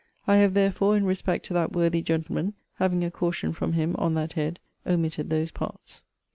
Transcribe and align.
I 0.25 0.37
have 0.37 0.55
therefore, 0.55 0.97
in 0.97 1.05
respect 1.05 1.45
to 1.45 1.53
that 1.53 1.73
worthy 1.73 2.01
gentleman, 2.01 2.55
(having 2.77 3.03
a 3.03 3.11
caution 3.11 3.53
from 3.53 3.73
him 3.73 3.95
on 3.99 4.15
that 4.15 4.33
head,) 4.33 4.59
omitted 4.83 5.29
those 5.29 5.51
parts. 5.51 6.01